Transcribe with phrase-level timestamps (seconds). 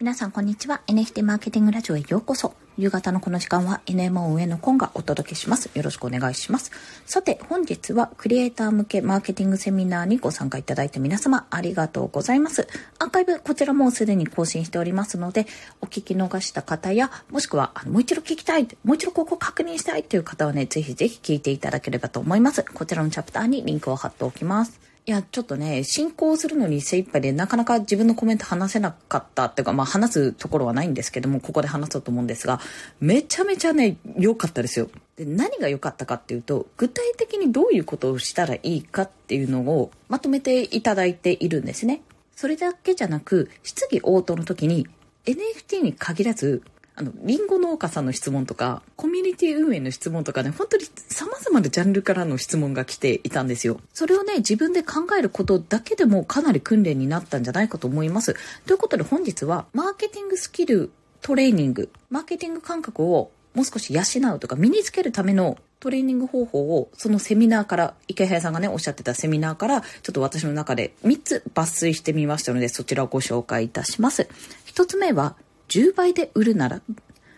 [0.00, 0.80] 皆さんこんにちは。
[0.86, 2.54] NFT マーケティングラジオへようこそ。
[2.78, 5.70] 夕方のこの時間は NMO 上のコンがお届けします。
[5.74, 6.70] よろしくお願いします。
[7.04, 12.66] さて、本日はクリエイター向けマーケティングセミナーにご参加いただいた皆様ありがとうございます。
[12.98, 15.46] アーカイブこちらもすでに更新しておりますので、
[15.82, 22.62] お聞き逃した方や、もしくはあのもう一度聞きたい、もう一度ここ確認したいという方はね、ぜひぜひ聞いていただければと思います。
[22.62, 24.89] こちらのチャプターにリンクを貼っておきます。
[25.10, 32.60] いや、ちょっとね、進行するのに精一杯で、なかなか自分のコメント話せなかったっていうか、まあ話すところはないんですけども、ここで話そうと思うんですが、
[33.00, 34.88] めちゃめちゃね、良かったですよ。
[35.16, 42.02] で、何が良かったかっていうと、具体的にどういうことをしたらいいかっていうのをまとめていただいているんですね。
[42.36, 44.86] それだけじゃなく、質疑応答の時に
[45.24, 46.62] NFT に限らず、
[47.00, 53.80] あの、リンゴ農家さんの質問とか、コミュニティ運営の質問とかね、本当に様々なジャンルからの質問が来ていたんですよ。
[53.94, 58.36] それをね、自分で考えることだけでもかなり訓練になったんじゃないかと思います。
[58.66, 60.90] ということで本日は、マーケティングスキル
[61.22, 74.28] トレーニング、マーケティング感覚をもう少し養うとか身につけるためのトレーニング方法をそのセミナーから、池早さんがね、おっしゃってたセミナーから、ちょっと私の中で3つ抜粋してみましたので、そちらをご紹介いたします。
[74.66, 75.36] 1つ目は、
[75.70, 76.82] 10倍で売るなら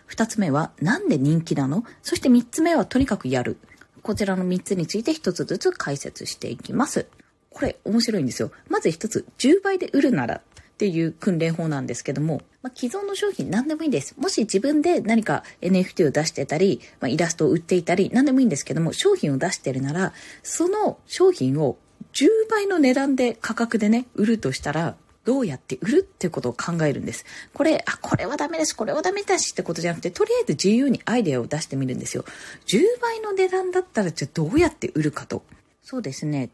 [0.05, 1.85] 二つ目は、なんで人気なの？
[2.01, 3.57] そして三つ目は、とにかくやる。
[4.01, 7.07] こちらの三つについて一つずつ解説していきます。
[7.49, 8.51] これ、面白いんですよ。
[8.69, 10.41] まず一つ、10倍で売るならっ
[10.77, 14.15] ていう訓練法なんですけども、まあ、既存の商品何でもいいです。
[14.19, 21.77] もし自分で何か NFT を出してたり、まあ、イラストを売っていたり、何でもいいんですけども、商品を出してるなら、その商品を
[22.13, 24.95] 10倍の値段で価格でね、売るとしたら、
[25.25, 27.25] どうやって売るってことを考えるんです。
[27.53, 32.25] これ、あ、これはダメです、これはダメだしってことじゃなくて、とりあえず自由にアイデアを出してみるんですよ。
[32.65, 35.43] 10倍の値段だったら、じゃあどうやって売るかと。
[35.81, 36.49] そうですね。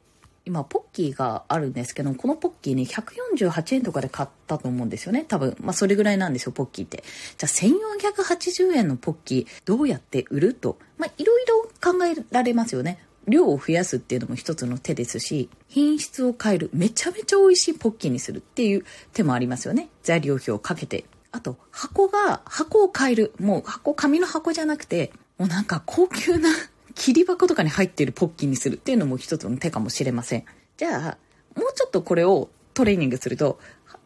[0.45, 5.25] 今、ポッキーがあるんですけど、このポッキーね、148円とかで買ったと思うんですよね。
[5.27, 5.55] 多分。
[5.59, 7.03] まあ、それぐらいなんですよ、ポッキーって。
[7.37, 10.77] じゃあ、1480円のポッキー、どうやって売ると。
[10.97, 12.99] まあ、いろいろ考えられますよね。
[13.29, 19.89] 量を増やすっていうのも一つの手ですし、品質を変える、めちゃめちゃ美味しいポッキーにするっていう手もありますよね。
[20.03, 21.05] 材料費をかけて。
[21.31, 23.33] あと、箱が、箱を変える。
[23.39, 26.49] もう箱、紙の箱じゃなくて、もうなんか高級な
[26.95, 30.45] 切り箱とかに入っているポッキーにするっていうのも一つの手かもしれません。
[30.77, 31.17] じゃあ、
[31.55, 33.59] もうちょっとこれをトレーニングすると、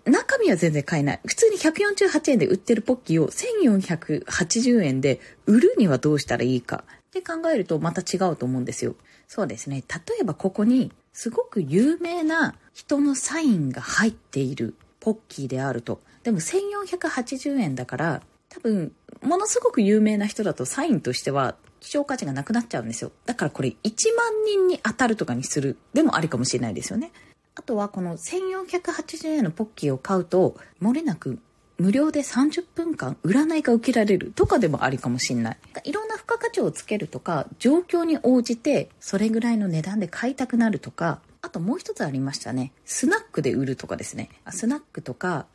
[0.06, 1.20] 中身は全然買えない。
[1.26, 6.84] 普通に148円で売ってるポッキーを1480円で売るにはどうしたらいいか
[7.20, 8.96] って考えるとまた違うと思うんですよ。
[9.28, 9.84] そうですね。
[9.88, 16.02] 例えばここにすごく有名な人のサインが入っているポッキーであると。
[16.24, 18.92] でも1480円だから多分
[19.22, 23.12] ものすごく有名な人だとサインとしては希少価値がなくなっちゃうんですよ。
[23.26, 27.12] だからこれ1万人に当たるとかにするでもありかもしれないですよね。
[27.56, 31.38] あとはこの1480円のポッキーを買うと漏れなく
[31.78, 35.58] 無料で30分間占いが受けられるとかでもありかもしんない。
[35.84, 42.72] いろんな付加価値をつけるとか、状況に応じてそれぐらいの値段で買いたくなるとか、あともう一つありましたね。
[42.86, 44.30] スナックで売るとかですね。
[44.50, 45.46] スナックとか、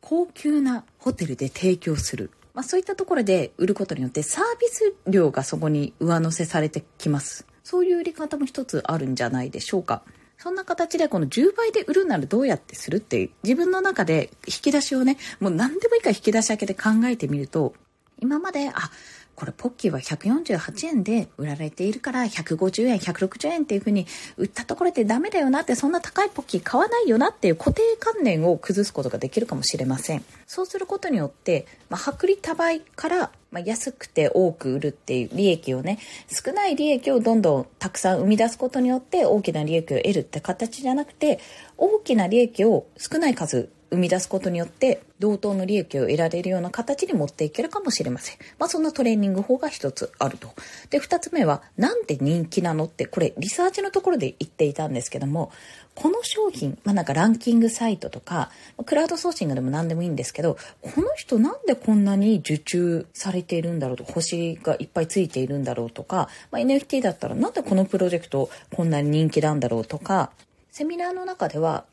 [0.00, 2.30] 高級なホテルで提供する。
[2.54, 7.46] まあそういったところで売ることによってサービス料がそこに上乗せされてきます。
[7.64, 10.02] そういう売り方も一つあるんじゃないでしょうか。
[10.42, 17.74] そんな形でこの10倍で売るならどうやってするって自分の中で引き出しをね、もう何でもいいから引き出し開けて考えてみると、
[18.18, 18.90] 今まで、あ、
[19.34, 24.06] これポッキーは148円で売られているから150円、160円っていう風に
[24.36, 30.24] 売ったところでダメだよなってそんな高いポッキー買わないよなっていう固定観念を崩すことができるかもしれません。
[30.46, 35.98] そうすることによって、まあ、薄利多売から、ま、安くて多く売るっていう利益をね、
[36.28, 41.40] 少ない利益をどんどんたくさん生み出すことによって大きな利益を得るって形じゃなくて、
[41.78, 48.36] 大きな利益を少ない数生み出すことによって同等の利益を得られるような形に持っていけるかもしれません。
[48.58, 50.48] まあそんなトレーニング法が一つあると。
[50.90, 55.52] で、二つ目はなんで人気なのってこれリサーチのところで言っていたんですけども、
[55.94, 58.50] この商品、まあなんかランキングサイトとか、
[58.86, 70.30] クラウドソーシングでも何でもいいんですけど、この人なんでこんなに受注されているんだろうと、星がいっぱいついているんだろうとか、まあ、NFT だったらなんでこのプロジェクトこんなに人気なんだろうとか、
[70.70, 71.84] セミナーの中では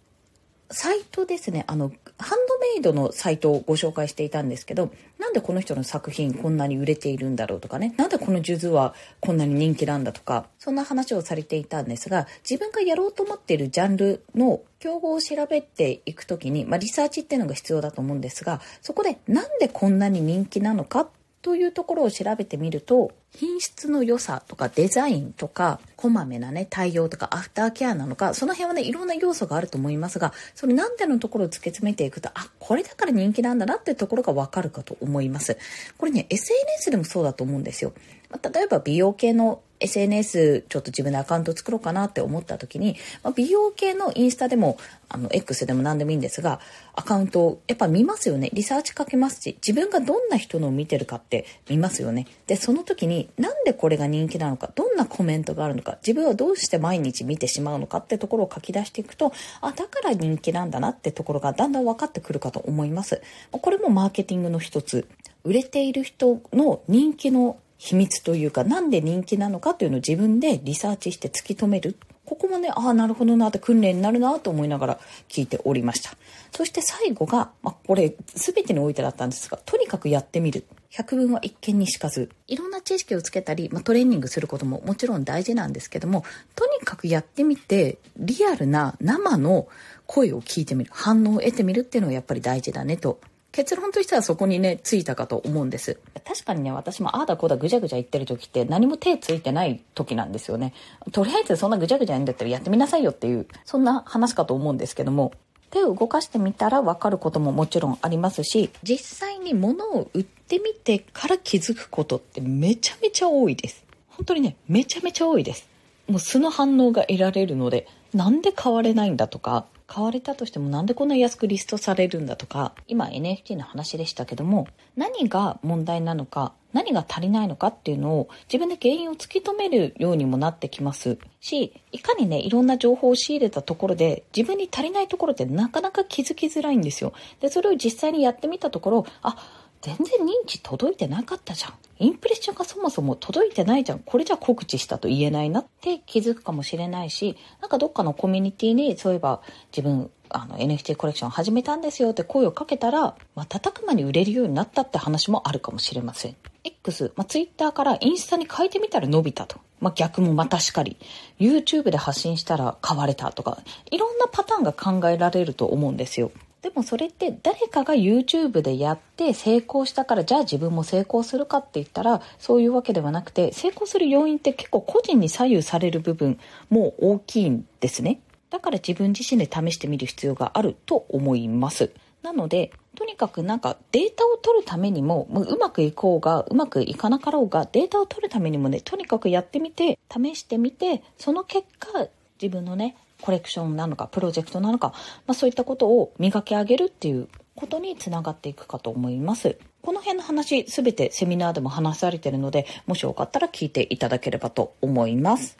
[0.71, 21.09] サイトですね、あの、ハンドメイドのサイトをご紹介していたんですけど、なんでこの人の作品こんなに売れているんだろうとかね、なんでこの数珠はこんなに人気なんだとか、そんな話をされていたんですが、自分がやろうと思っているジャンルの競合を調べていくときに、まあ、リサーチっていうのが必要だと思うんですが、そこでなんでこんなに人気なのか
[21.41, 35.57] というところを調べてみると、品質の良さとかデザインとか、こまめなね、対応とかアフターケアなのか、その辺はね、いろんな要素があると思いますが、それなんでのところを突き詰めていくと、あ、これだから人気なんだなっていうところがわかるかと思います。
[35.97, 37.93] これね、SNS でもそうだと思うんですよ。
[38.29, 44.77] ま、例えば美容系の SNS ちょっと自分でアカウント作ろうかなって思った時に、まあ、美容系のインスタでも、
[45.07, 46.59] あの、X でも何でもいいんですが、
[46.93, 48.49] アカウントをやっぱ見ますよね。
[48.53, 52.27] リサーチかけますし、自分がどんな人のを見てるかって見ますよね。
[52.47, 63.21] で、その時になんでこれが人気なのか、どんなコメントがあるのか、自分はどうして毎日見てしまうのかってところを書き出していくと、あ、だから人気なんだなってところがだんだん分かってくるかと思います。
[63.51, 65.07] これもマーケティングの一つ。
[65.45, 71.95] 売れている人の人気の秘密というか、なんで人気なのかというのを自分でリサーチして突き止める。
[72.25, 74.99] ここもね、ああ、なるほどなって訓練になるなと思いながら
[75.29, 76.11] 聞いておりました。
[76.51, 80.65] そして最後が、まあ、これ全てにおいてだったんですが、とにかくやってみる。
[80.89, 82.29] 百聞は一見にしかず。
[82.47, 86.25] いろんな知識をつけたり、まあ、トレーニングすることももちろん大事なんですけども、
[86.57, 89.69] とにかくやってみて、リアルな生の
[90.05, 90.91] 声を聞いてみる。
[90.93, 95.99] 反応を得てみるっていうのがやっぱり大事だねと結論としてはそこにね、ついたかと思うんです。
[96.25, 100.73] 確かにね、私もああだこうだぐちゃぐちゃ言ってる時って何も手ついてない時なんですよね。
[101.11, 105.31] とりあえずそんなぐちゃぐちゃ言うんだったらやってみなさいよっていう、そんな話かと思うんですけども、
[105.71, 113.83] 手を動かしてみたら分かることももちろんありますし、実際に物を売ってみてから気づくことってめちゃめちゃ多いです。
[114.09, 115.67] 本当にね、めちゃめちゃ多いです。
[116.07, 137.13] もう素の反応が得られるので、なんで買われないんだとか、買われたとしてもなんでこんな安くリストされるんだとか、今 NFT の話でしたけども、何が問題なのか、何が足りないのかっていうのを自分で原因を突き止めるようにもなってきますし、いかにね、いろんな情報を仕入れたところで自分に足りないところってなかなか気づきづらいんですよ。
[137.41, 139.37] で、それを実際にやってみたところ、あ、
[139.81, 141.73] 全然認知届いてなかったじゃん。
[141.99, 143.99] インプレッションがそもそも届いてないじゃん。
[143.99, 149.41] これじゃ告知したと言えないなって気づくかもしれないし、なんかどっかのコミュニティにそういえば
[149.75, 156.35] 自分あの NFT コレクション始めたんですよって声をかけたら、瞬く間に売れるようになったって話もあるかもしれません。
[156.63, 159.57] X、まあ、Twitter からインスタに変えてみたら伸びたと。
[159.79, 160.97] まあ、逆もまたしかり。
[161.39, 163.59] YouTube で発信したら買われたとか、
[163.91, 166.31] いろんなパターンが考えられると思うんですよ。
[166.61, 176.37] でもそれって誰かが YouTube でやって成功したからじゃあ自分も成功するかって言ったらそういうわけではなくて成功する要因って結構個人に左右される部分
[176.69, 178.19] も大きいんですね。
[178.49, 181.91] だから自分自身で試してみる必要があると思います。
[182.23, 192.07] なので、とにかくなんかデータを取るためにも、うまくいこうが、うまくいかなかろうが、データを取るためにもね、とにかくやってみて、試してみて、その結果、
[192.41, 194.93] 自分のね、コレクションなのか、プロジェクトなのか、
[195.27, 199.57] まあそういったことを磨き上げるっていうことにつながっていくかと思います。
[199.81, 205.59] この辺の話、すべてセミナーでも話されているので、もしよかったら聞いていただければと思います。